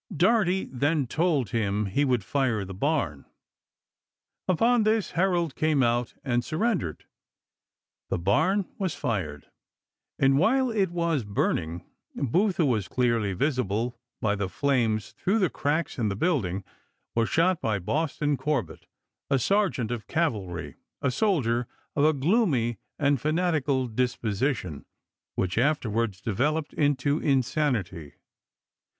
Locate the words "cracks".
15.51-15.99